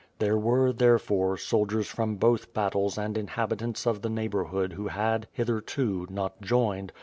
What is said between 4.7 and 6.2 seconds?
who had, hitherto,